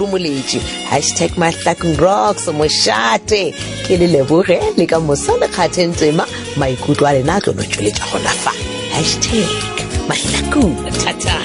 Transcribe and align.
rumoletše 0.00 0.60
hashtag 0.90 1.32
mahlakong 1.42 1.96
rocks 2.04 2.46
mošate 2.60 3.42
ke 3.86 3.94
le 4.00 4.06
leboge 4.14 4.58
le 4.78 4.86
ka 4.86 4.98
mosa 5.08 5.32
le 5.40 5.48
kgathentsema 5.48 6.24
maikutlo 6.60 7.06
a 7.10 7.12
lena 7.16 7.36
a 7.38 7.42
tlo 7.42 7.52
no 7.56 7.62
tšweletša 7.62 8.04
gona 8.12 8.34
fa. 8.44 8.52
Hashtag 8.94 9.48
mahlakong 10.08 10.76
thata 11.00 11.36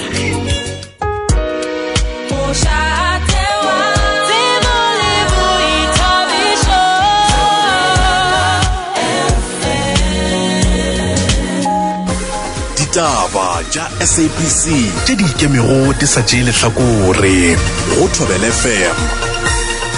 ditaba 12.98 13.62
tša 13.70 13.86
sabc 14.14 14.64
tše 15.06 15.14
di 15.20 15.26
ikemego 15.30 15.94
di 16.02 16.08
sa 16.10 16.22
tšee 16.26 16.42
letlhakore 16.50 17.54
go 17.94 18.06
thobel 18.10 18.44
fm 18.60 18.98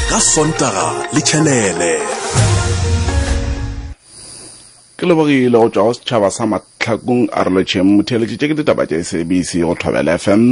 ka 0.09 0.19
sontaga 0.19 0.87
le 1.15 1.21
tšhelele 1.23 1.93
ke 4.99 5.03
lebogile 5.07 5.55
go 5.55 5.69
tšwa 5.71 5.83
go 5.87 5.93
setšhaba 5.95 6.27
sa 6.27 6.43
matlhakong 6.51 7.31
a 7.31 7.47
re 7.47 7.63
motheletše 7.95 8.35
tše 8.35 8.47
ke 8.51 8.55
ditaba 8.59 8.83
tša 8.83 8.99
sabc 9.09 9.51
go 9.63 9.73
thobel 9.79 10.07
fm 10.19 10.43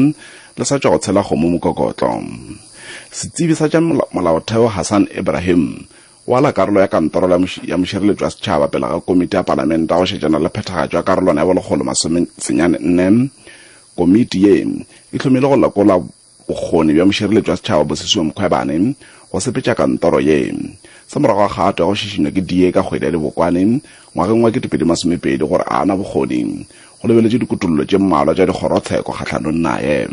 le 0.55 0.63
sa 0.63 0.79
tšwa 0.79 0.95
go 0.95 0.99
tshela 1.03 1.27
kgomo 1.27 1.51
mokokotlo. 1.51 2.15
Setsebi 3.11 3.59
sa 3.59 3.67
tša 3.67 3.83
molaotheo 4.15 4.71
hassan 4.71 5.03
ibrahim 5.19 5.83
wala 6.27 6.51
karolo 6.51 6.83
ya 6.83 6.87
kantoro 6.87 7.31
ya 7.63 7.77
mošireletšo 7.77 8.25
wa 8.25 8.31
setšhaba 8.31 8.67
pele 8.67 8.87
ga 8.87 8.99
komiti 8.99 9.35
ya 9.35 9.43
palamente 9.43 9.93
a 9.93 9.97
go 9.97 10.05
šetšana 10.05 10.39
le 10.39 10.49
phethagatšo 10.49 10.97
ya 10.97 11.03
karolwana 11.03 11.41
ya 11.41 11.47
bolekgolo 11.47 11.83
masomesenyane 11.87 12.77
nne. 12.83 13.29
Komiti 13.95 14.43
ye 14.43 14.67
e 15.13 15.17
hlomile 15.17 15.47
go 15.47 15.55
lekola 15.55 16.03
bokgoni 16.47 16.93
bja 16.93 17.05
mošireletšo 17.07 17.51
wa 17.51 17.57
setšhaba 17.57 17.83
bosesiwe 17.83 18.23
mokgwebane 18.27 18.95
go 19.31 19.39
sepetša 19.39 19.75
kantoro 19.75 20.19
ye. 20.19 20.51
Sa 21.07 21.19
morago 21.19 21.47
ga 21.47 21.49
kgato 21.49 21.83
ya 21.83 21.87
go 21.87 21.95
šišinywa 21.95 22.31
ke 22.35 22.41
die 22.43 22.71
ka 22.75 22.83
kgwedi 22.83 23.05
ya 23.05 23.11
dibokwane 23.11 23.79
ngwageng 24.11 24.43
wa 24.43 24.51
ketepedi 24.51 24.83
masomepedi 24.83 25.47
gore 25.47 25.63
a 25.63 25.85
na 25.87 25.95
bokgoni. 25.95 26.67
Go 26.99 27.07
lebeletše 27.07 27.39
dikutullo 27.39 27.87
tše 27.87 27.97
mmalwa 27.97 28.35
tša 28.35 28.51
dikgorotsheko 28.51 29.15
kgatlhanong 29.15 29.63
naye 29.63 30.11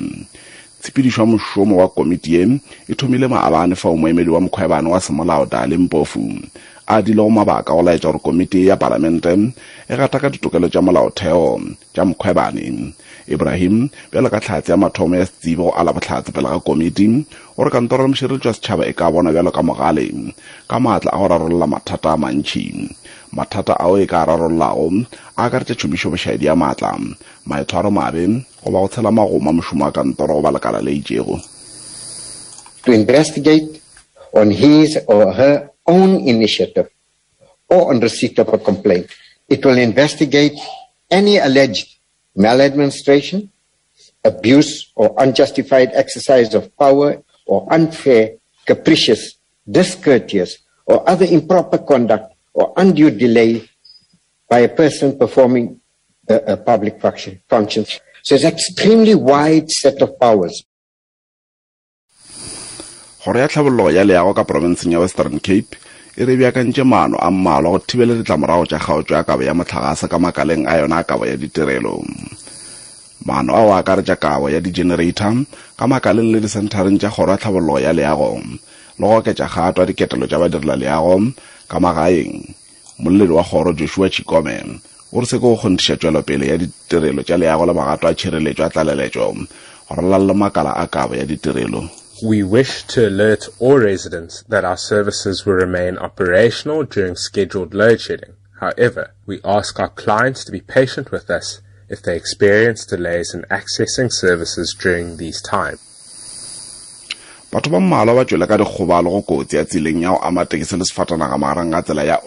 tshepedišo 0.85 1.25
mošomo 1.27 1.81
wa 1.81 1.89
komiti 1.89 2.35
ye 2.37 2.61
e 2.89 2.95
thomile 2.95 3.27
maabane 3.29 3.75
fa 3.75 3.89
o 3.89 3.97
moemedi 3.97 4.31
wa 4.31 4.41
mokgwebane 4.41 4.89
wa 4.93 5.01
semolao 5.01 5.47
dale 5.47 5.77
mpofu. 5.77 6.21
A 6.87 7.01
dile 7.01 7.17
go 7.17 7.31
mabaka 7.31 7.73
go 7.73 7.81
laetša 7.83 8.13
gore 8.13 8.21
komiti 8.21 8.67
ya 8.67 8.77
palamente 8.77 9.33
e 9.89 9.97
gata 9.97 10.21
ka 10.21 10.29
ditokelo 10.29 10.69
tša 10.69 10.85
molaotheo 10.85 11.61
tša 11.95 12.05
mokgwebane 12.05 12.93
ibrahim 13.25 13.89
bjalo 14.13 14.29
ka 14.29 14.41
tlhatse 14.41 14.73
ya 14.73 14.77
mathomo 14.77 15.17
ya 15.17 15.25
setsebe 15.25 15.65
go 15.65 15.73
ala 15.73 15.97
botlhatse 15.97 16.29
pele 16.33 16.49
ga 16.53 16.61
komiti 16.61 17.25
gore 17.57 17.71
kantoro 17.73 18.05
ya 18.05 18.09
mošireletšo 18.13 18.49
wa 18.49 18.55
setšhaba 18.55 18.85
e 18.85 18.93
ka 18.93 19.09
bona 19.09 19.33
bjalo 19.33 19.49
ka 19.49 19.63
mogale 19.65 20.13
ka 20.69 20.77
maatla 20.77 21.17
a 21.17 21.19
go 21.19 21.27
rarolola 21.33 21.67
mathata 21.67 22.13
a 22.13 22.21
mantšhi 22.21 22.93
mathata 23.33 23.75
ao 23.81 23.97
e 23.97 24.05
ka 24.07 24.29
rarololago 24.29 25.09
a 25.37 25.49
akaretša 25.49 25.75
tšhomišo 25.75 26.13
bošaedi 26.13 26.45
ya 26.47 26.55
maatla. 26.55 27.01
Maitshwaro 27.49 27.91
mabe 27.91 28.45
go 28.65 28.71
ba 28.71 28.81
go 28.81 28.89
tshela 28.89 29.11
magoma 29.13 29.53
mošomo 29.53 29.85
wa 29.85 29.93
kantoro 29.93 30.35
go 30.35 30.43
ba 30.43 30.51
lekala 30.51 30.81
le 30.83 30.93
itšego 30.97 31.37
to 32.85 32.93
investigate 32.93 33.81
on 34.33 34.51
his 34.51 34.99
or 35.07 35.33
her 35.33 35.71
own 35.87 36.21
initiative 36.29 36.89
or 37.69 37.91
on 37.91 38.01
receipt 38.01 38.39
of 38.39 38.49
a 38.53 38.59
complaint. 38.59 39.07
It 39.49 39.65
will 39.65 39.79
investigate 39.79 40.59
any 41.11 41.39
alleged 41.39 41.97
maladministration, 42.37 43.51
abuse, 44.25 44.93
or 44.97 45.15
unjustified 45.19 45.91
exercise 45.93 46.55
of 46.55 46.77
power, 46.77 47.23
or 47.47 47.67
unfair, 47.73 48.37
capricious, 48.67 49.37
discourteous, 49.71 50.59
or 50.87 51.09
other 51.09 51.27
improper 51.27 51.79
conduct 51.79 52.35
or 52.53 52.73
undue 52.77 53.11
delay 53.11 53.69
by 54.49 54.61
a 54.61 54.69
person 54.69 55.19
performing 55.19 55.81
a, 56.29 56.37
a 56.53 56.57
public 56.57 57.01
function. 57.01 57.87
So 58.25 58.41
it's 58.41 58.45
an 58.49 58.57
extremely 58.57 59.13
wide 59.13 59.69
set 59.69 60.01
of 60.01 60.17
powers. 60.17 60.65
kgoro 63.21 63.41
ya 63.41 63.49
tlhabollo 63.49 63.93
ya 63.93 64.05
leago 64.05 64.33
ka 64.33 64.45
porofenseng 64.49 64.93
ya 64.93 65.01
western 65.01 65.37
cape 65.41 65.77
e 66.17 66.25
re 66.25 66.37
beakantše 66.37 66.85
maano 66.89 67.21
a 67.21 67.29
mmalwa 67.29 67.77
go 67.77 67.79
thibela 67.85 68.17
ditlamorago 68.17 68.65
tša 68.65 68.81
kgaotso 68.81 69.13
ya 69.17 69.25
kabo 69.29 69.45
ya 69.45 69.53
motlhagase 69.53 70.09
ka 70.09 70.17
makaleng 70.17 70.65
a 70.65 70.81
yona 70.81 71.01
a 71.01 71.09
kabo 71.09 71.25
ya 71.29 71.37
ditirelo 71.37 72.01
maano 73.29 73.53
ao 73.57 73.77
a 73.77 73.85
akaretša 73.85 74.17
kabo 74.17 74.49
ya 74.49 74.61
di-generator 74.61 75.45
ka 75.77 75.85
makaleng 75.85 76.33
le 76.33 76.41
disenthareng 76.41 76.97
tša 77.01 77.13
kgoro 77.13 77.33
ya 77.33 77.41
tlhabollo 77.41 77.77
ya 77.81 77.93
leago 77.93 78.41
le 79.01 79.05
go 79.05 79.21
oketša 79.21 79.49
kgato 79.53 79.85
ya 79.85 79.89
diketelo 79.93 80.25
tša 80.25 80.41
badirela 80.41 80.77
leago 80.81 81.17
ka 81.69 81.77
magaeng 81.77 82.57
molledi 83.05 83.33
wa 83.37 83.45
kgoro 83.45 83.73
joshua 83.77 84.09
chikome 84.09 84.81
o 85.15 85.21
re 85.21 85.27
se 85.27 85.39
ke 85.39 85.47
go 85.47 85.57
kgontiša 85.57 85.97
tšwelopele 85.97 86.47
ya 86.51 86.57
ditirelo 86.59 87.23
tša 87.23 87.37
leago 87.39 87.67
le 87.67 87.73
magato 87.73 88.09
a 88.11 88.15
tšhireletšo 88.15 88.65
a 88.67 88.71
tlaleletšo 88.75 89.27
go 89.31 89.95
ralalle 89.95 90.35
makala 90.35 90.73
a 90.75 90.87
kabo 90.87 91.15
ya 91.15 91.25
ditirelo 91.25 91.87
We 92.23 92.43
wish 92.43 92.85
to 92.95 93.09
alert 93.09 93.49
all 93.59 93.79
residents 93.79 94.45
that 94.49 94.65
our 94.65 94.77
services 94.77 95.45
will 95.45 95.55
remain 95.55 95.99
operational 95.99 96.85
during 96.85 97.17
scheduled 97.17 97.75
load 97.75 98.01
shedding. 98.01 98.35
However, 98.61 99.11
we 99.27 99.41
ask 99.45 99.79
our 99.81 99.89
clients 99.89 100.45
to 100.45 100.53
be 100.53 100.61
patient 100.61 101.11
with 101.11 101.29
us 101.29 101.61
if 101.89 102.03
they 102.03 102.17
experience 102.17 102.87
delays 102.87 103.35
in 103.35 103.43
accessing 103.51 104.13
services 104.13 104.75
during 104.75 105.17
these 105.17 105.43
times. 105.43 105.81
batho 107.53 107.71
ba 107.71 107.81
mmalwa 107.81 108.15
ba 108.15 108.25
tšwele 108.25 108.47
ka 108.51 108.57
dikgobalo 108.59 109.11
go 109.11 109.23
kotsi 109.23 109.57
ya 109.57 109.65
tseleng 109.65 110.03
ya 110.03 110.11
go 110.11 110.19
ama 110.27 110.43
le 110.51 110.85
sefatanaga 110.91 111.39
magareng 111.39 111.71
tsela 111.83 112.03
ya 112.03 112.19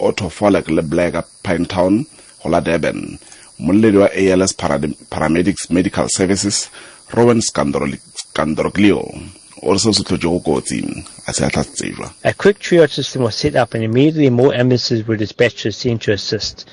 le 0.68 0.82
black 0.82 1.14
pinetown 1.44 2.06
go 2.42 2.48
la 2.48 2.60
durban 2.60 3.18
als 4.40 4.54
paramedics 5.08 5.70
medical 5.70 6.08
services 6.08 6.70
rowan 7.10 7.40
a 12.24 12.32
quick 12.32 12.58
triage 12.60 12.92
system 12.92 13.22
was 13.22 13.34
set 13.34 13.56
up 13.56 13.74
and 13.74 13.82
immediately 13.82 14.30
more 14.30 14.54
ambulances 14.54 15.06
were 15.06 15.16
dispatched 15.16 15.58
to 15.58 15.72
scene 15.72 15.98
to 15.98 16.12
assist. 16.12 16.68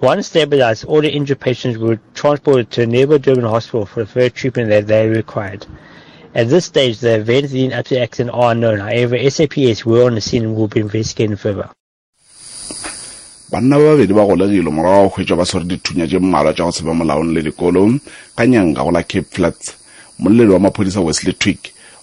Once 0.00 0.28
stabilized, 0.28 0.84
all 0.84 1.00
the 1.00 1.10
injured 1.10 1.40
patients 1.40 1.76
were 1.76 1.98
transported 2.14 2.70
to 2.70 2.82
a 2.82 2.86
nearby 2.86 3.18
Durban 3.18 3.44
hospital 3.44 3.84
for 3.84 4.00
the 4.00 4.06
further 4.06 4.30
treatment 4.30 4.68
that 4.70 4.86
they 4.86 5.08
required. 5.08 5.66
At 6.34 6.48
this 6.48 6.66
stage, 6.66 7.00
the 7.00 7.16
events 7.16 7.52
leading 7.52 7.72
up 7.72 7.86
to 7.86 7.96
the 7.96 8.02
accident 8.02 8.34
are 8.34 8.52
unknown. 8.52 8.78
However, 8.78 9.18
SAPS 9.28 9.84
were 9.84 10.04
on 10.06 10.14
the 10.14 10.20
scene 10.20 10.44
and 10.44 10.54
will 10.54 10.68
be 10.68 10.80
investigating 10.80 11.36
further. 11.36 11.68
Banna 13.50 13.78
ba 13.78 13.96
babedi 13.96 14.14
ba 14.14 14.22
morago 14.70 15.10
wa 15.10 15.36
ba 15.36 15.44
swere 15.44 15.64
dithunya 15.66 16.06
tše 16.06 16.18
mmalwa 16.18 16.54
tša 16.54 16.70
go 16.84 16.94
molaong 16.94 17.34
le 17.34 17.50
ka 17.50 18.84
go 18.84 18.90
la 18.90 19.02
cape 19.02 19.26
flats. 19.30 19.74
Wa 20.20 20.58
maphodisa 20.58 21.00
wesley 21.00 21.34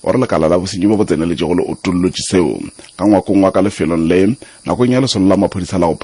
o 0.03 0.11
re 0.11 0.19
lekala 0.19 0.49
la 0.49 0.59
bosenyi 0.59 0.87
bo 0.87 0.97
bo 0.97 1.05
le 1.05 1.63
otollotše 1.63 2.23
seo. 2.29 2.59
Ka 2.97 3.05
ngwakong 3.05 3.43
wa 3.43 3.51
ka 3.51 3.61
lefelong 3.61 4.07
le 4.09 4.35
nakong 4.65 4.91
ya 4.91 4.99
lesolo 4.99 5.27
la 5.27 5.37
maphodisa 5.37 5.79
la 5.79 5.87
go 5.87 5.97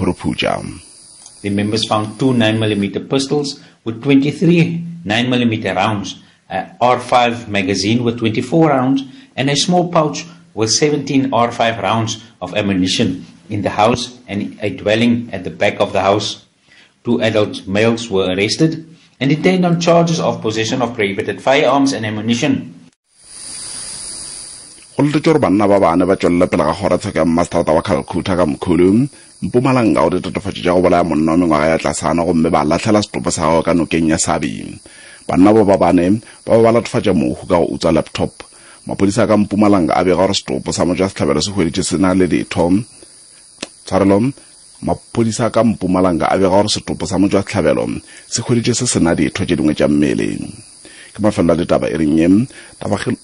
The 1.41 1.49
members 1.49 1.85
found 1.85 2.17
two 2.17 2.31
9mm 2.31 3.09
pistols 3.09 3.59
with 3.83 4.01
23 4.01 4.81
9mm 5.05 5.75
rounds, 5.75 6.23
a 6.49 6.71
R5 6.79 7.49
magazine 7.49 8.05
with 8.05 8.17
24 8.17 8.69
rounds, 8.69 9.03
and 9.35 9.49
a 9.49 9.55
small 9.57 9.91
pouch 9.91 10.25
with 10.53 10.71
17 10.71 11.31
R5 11.31 11.81
rounds 11.81 12.23
of 12.39 12.55
ammunition 12.55 13.25
in 13.53 13.61
the 13.61 13.69
house 13.69 14.17
and 14.27 14.57
a 14.61 14.73
dwelling 14.73 15.29
at 15.31 15.43
the 15.45 15.53
back 15.53 15.79
of 15.79 15.93
the 15.93 16.01
house. 16.01 16.45
Two 17.05 17.21
adult 17.21 17.67
males 17.67 18.09
were 18.09 18.25
arrested 18.33 18.89
and 19.19 19.29
detained 19.29 19.65
on 19.65 19.79
charges 19.79 20.19
of 20.19 20.41
possession 20.41 20.81
of 20.81 20.97
prohibited 20.97 21.37
firearms 21.41 21.93
and 21.93 22.05
ammunition. 22.05 22.73
go 24.93 25.01
letetse 25.03 25.25
gore 25.25 25.39
banna 25.41 25.65
ba 25.67 25.79
bane 25.83 26.05
ba 26.05 26.15
tswelele 26.15 26.47
pele 26.47 26.63
ga 26.63 26.73
kgoratsheko 26.77 27.17
ya 27.17 27.25
mmaseterata 27.25 27.73
wa 27.73 27.81
calcutta 27.81 28.37
ka 28.37 28.45
mkhuhlu 28.45 29.07
mpumalanga 29.41 30.05
o 30.05 30.09
ditatofatso 30.13 30.61
tša 30.61 30.73
go 30.73 30.81
bolaya 30.85 31.03
monna 31.03 31.31
wa 31.31 31.37
mengwaga 31.37 31.67
ya 31.73 31.77
tlasana 31.81 32.21
gomme 32.23 32.49
ba 32.49 32.63
latlhela 32.63 33.01
setopo 33.01 33.31
sa 33.33 33.41
gagwe 33.41 33.63
ka 33.65 33.73
nokeng 33.73 34.09
ya 34.13 34.17
sabie 34.21 34.69
banna 35.27 35.49
bo 35.49 35.65
ba 35.65 35.81
bane 35.81 36.21
ba 36.45 36.55
ba 36.55 36.61
ba 36.63 36.71
latofatša 36.77 37.13
mohu 37.13 37.43
ka 37.49 37.57
go 37.57 37.73
utswa 37.73 37.91
laptop 37.91 38.31
maphodisa 38.85 39.27
ka 39.27 39.35
mpumalanga 39.37 39.97
a 39.97 40.03
bega 40.05 40.15
gore 40.15 40.37
setopo 40.37 40.69
sa 40.69 40.85
motšwa 40.85 41.09
setlhabelo 41.09 41.41
se 41.41 41.51
hweditše 41.51 41.83
se 41.83 41.97
na 41.97 42.13
le 42.13 42.29
ditho 42.29 42.71
tshwarelo 43.85 44.31
maphodisa 44.83 45.49
ka 45.49 45.63
mpumalanga 45.63 46.27
a 46.27 46.35
bega 46.37 46.49
gore 46.49 46.69
setopo 46.69 47.07
sa 47.07 47.17
motswa 47.17 47.43
setlhabelo 47.43 47.87
se 48.27 48.41
hweditše 48.41 48.73
se 48.73 48.85
sena 48.87 49.15
ditho 49.15 49.45
tše 49.45 49.55
dingwe 49.55 49.73
tša 49.75 49.87
mmele. 49.87 50.39
Ke 51.13 51.21
mafelelo 51.21 51.53
a 51.53 51.57
ditaba 51.61 51.87
e 51.87 51.95
reng 51.97 52.17
ye? 52.17 52.27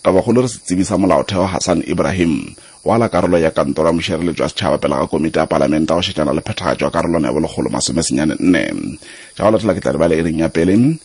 Tabagolo 0.03 0.45
re 0.45 0.47
se 0.47 0.61
tsebisa 0.61 0.95
molaotheo 0.97 1.49
hassan 1.49 1.83
ibrahim 1.83 2.55
wa 2.85 2.97
la 2.97 3.09
karolo 3.09 3.37
ya 3.37 3.51
kantoro 3.51 3.89
ya 3.89 3.93
mošireletšo 3.93 4.43
wa 4.43 4.49
setšhaba 4.49 4.77
pela 4.77 5.03
ga 5.03 5.07
komiti 5.07 5.39
ya 5.39 5.45
palamente 5.45 5.91
go 5.93 6.01
šetšana 6.01 6.33
le 6.33 6.41
phethagatšo 6.41 6.85
ya 6.85 6.91
karolwana 6.91 7.27
ya 7.27 7.33
bolekgolo 7.33 7.69
masomesenyane 7.69 8.35
nne 8.39 8.63
latela 9.35 9.75
ke 9.75 9.81
tla 9.81 9.91
lebale 9.91 10.15
e 10.15 10.23
reng 10.23 10.39
ya 10.39 10.49
pele 10.49 10.95